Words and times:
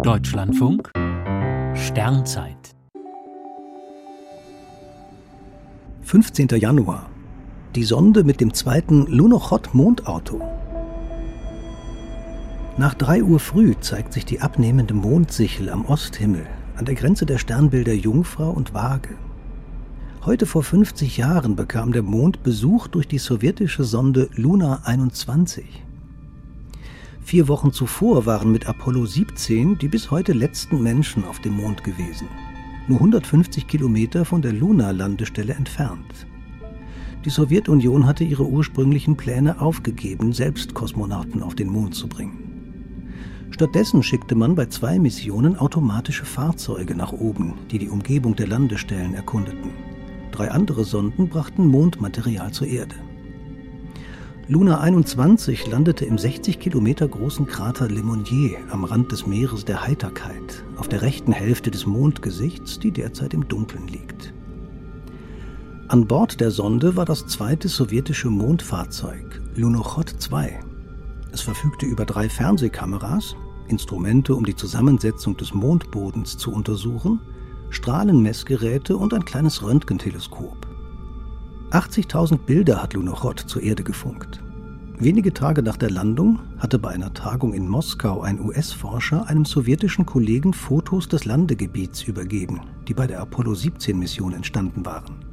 Deutschlandfunk 0.00 0.90
Sternzeit 1.74 2.74
15. 6.02 6.48
Januar. 6.58 7.10
Die 7.76 7.84
Sonde 7.84 8.24
mit 8.24 8.40
dem 8.40 8.54
zweiten 8.54 9.06
Lunokhod-Mondauto. 9.06 10.40
Nach 12.78 12.94
3 12.94 13.22
Uhr 13.22 13.38
früh 13.38 13.74
zeigt 13.80 14.14
sich 14.14 14.24
die 14.24 14.40
abnehmende 14.40 14.94
Mondsichel 14.94 15.68
am 15.68 15.84
Osthimmel 15.84 16.46
an 16.76 16.86
der 16.86 16.94
Grenze 16.94 17.26
der 17.26 17.38
Sternbilder 17.38 17.94
Jungfrau 17.94 18.50
und 18.50 18.74
Waage. 18.74 19.14
Heute 20.24 20.46
vor 20.46 20.64
50 20.64 21.18
Jahren 21.18 21.54
bekam 21.54 21.92
der 21.92 22.02
Mond 22.02 22.42
Besuch 22.42 22.88
durch 22.88 23.06
die 23.06 23.18
sowjetische 23.18 23.84
Sonde 23.84 24.30
Luna 24.34 24.80
21. 24.84 25.84
Vier 27.24 27.48
Wochen 27.48 27.72
zuvor 27.72 28.26
waren 28.26 28.52
mit 28.52 28.66
Apollo 28.66 29.06
17 29.06 29.78
die 29.78 29.88
bis 29.88 30.10
heute 30.10 30.32
letzten 30.32 30.82
Menschen 30.82 31.24
auf 31.24 31.38
dem 31.40 31.54
Mond 31.54 31.84
gewesen. 31.84 32.28
Nur 32.88 32.98
150 32.98 33.68
Kilometer 33.68 34.24
von 34.24 34.42
der 34.42 34.52
Luna-Landestelle 34.52 35.54
entfernt. 35.54 36.26
Die 37.24 37.30
Sowjetunion 37.30 38.06
hatte 38.06 38.24
ihre 38.24 38.44
ursprünglichen 38.44 39.16
Pläne 39.16 39.60
aufgegeben, 39.60 40.32
selbst 40.32 40.74
Kosmonauten 40.74 41.42
auf 41.42 41.54
den 41.54 41.68
Mond 41.68 41.94
zu 41.94 42.08
bringen. 42.08 42.38
Stattdessen 43.50 44.02
schickte 44.02 44.34
man 44.34 44.56
bei 44.56 44.66
zwei 44.66 44.98
Missionen 44.98 45.56
automatische 45.56 46.24
Fahrzeuge 46.24 46.96
nach 46.96 47.12
oben, 47.12 47.54
die 47.70 47.78
die 47.78 47.88
Umgebung 47.88 48.34
der 48.34 48.48
Landestellen 48.48 49.14
erkundeten. 49.14 49.70
Drei 50.32 50.50
andere 50.50 50.84
Sonden 50.84 51.28
brachten 51.28 51.66
Mondmaterial 51.66 52.50
zur 52.50 52.66
Erde. 52.66 52.96
Luna 54.48 54.80
21 54.80 55.68
landete 55.68 56.04
im 56.04 56.18
60 56.18 56.58
Kilometer 56.58 57.06
großen 57.06 57.46
Krater 57.46 57.88
Lemonnier 57.88 58.58
am 58.70 58.82
Rand 58.82 59.12
des 59.12 59.24
Meeres 59.24 59.64
der 59.64 59.86
Heiterkeit, 59.86 60.64
auf 60.76 60.88
der 60.88 61.02
rechten 61.02 61.30
Hälfte 61.30 61.70
des 61.70 61.86
Mondgesichts, 61.86 62.80
die 62.80 62.90
derzeit 62.90 63.34
im 63.34 63.46
Dunkeln 63.46 63.86
liegt. 63.86 64.34
An 65.86 66.08
Bord 66.08 66.40
der 66.40 66.50
Sonde 66.50 66.96
war 66.96 67.04
das 67.04 67.28
zweite 67.28 67.68
sowjetische 67.68 68.30
Mondfahrzeug, 68.30 69.40
Lunokhod 69.54 70.08
2. 70.08 70.58
Es 71.30 71.40
verfügte 71.40 71.86
über 71.86 72.04
drei 72.04 72.28
Fernsehkameras, 72.28 73.36
Instrumente, 73.68 74.34
um 74.34 74.44
die 74.44 74.56
Zusammensetzung 74.56 75.36
des 75.36 75.54
Mondbodens 75.54 76.36
zu 76.36 76.50
untersuchen, 76.52 77.20
Strahlenmessgeräte 77.70 78.96
und 78.96 79.14
ein 79.14 79.24
kleines 79.24 79.62
Röntgenteleskop. 79.62 80.61
80.000 81.72 82.36
Bilder 82.36 82.82
hat 82.82 82.92
Lunokhod 82.92 83.40
zur 83.40 83.62
Erde 83.62 83.82
gefunkt. 83.82 84.42
Wenige 84.98 85.32
Tage 85.32 85.62
nach 85.62 85.78
der 85.78 85.90
Landung 85.90 86.38
hatte 86.58 86.78
bei 86.78 86.90
einer 86.90 87.14
Tagung 87.14 87.54
in 87.54 87.66
Moskau 87.66 88.20
ein 88.20 88.40
US-Forscher 88.40 89.26
einem 89.26 89.46
sowjetischen 89.46 90.04
Kollegen 90.04 90.52
Fotos 90.52 91.08
des 91.08 91.24
Landegebiets 91.24 92.02
übergeben, 92.02 92.60
die 92.86 92.92
bei 92.92 93.06
der 93.06 93.20
Apollo 93.20 93.52
17-Mission 93.52 94.34
entstanden 94.34 94.84
waren. 94.84 95.24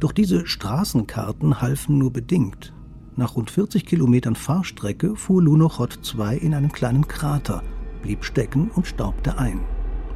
Doch 0.00 0.12
diese 0.12 0.46
Straßenkarten 0.46 1.60
halfen 1.60 1.98
nur 1.98 2.14
bedingt. 2.14 2.72
Nach 3.16 3.36
rund 3.36 3.50
40 3.50 3.84
Kilometern 3.84 4.36
Fahrstrecke 4.36 5.16
fuhr 5.16 5.42
Lunokhod 5.42 5.98
2 6.00 6.38
in 6.38 6.54
einen 6.54 6.72
kleinen 6.72 7.06
Krater, 7.06 7.62
blieb 8.00 8.24
stecken 8.24 8.70
und 8.74 8.86
staubte 8.86 9.36
ein. 9.36 9.60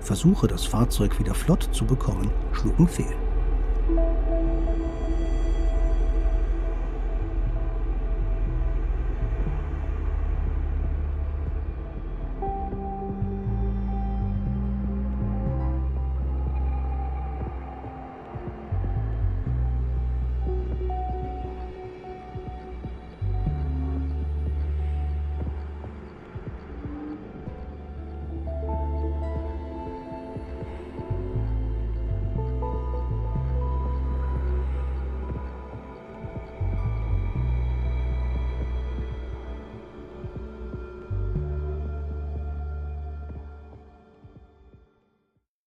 Versuche, 0.01 0.49
das 0.49 0.65
Fahrzeug 0.65 1.19
wieder 1.19 1.35
flott 1.35 1.69
zu 1.73 1.85
bekommen, 1.85 2.31
schlugen 2.53 2.89
fehl. 2.89 3.15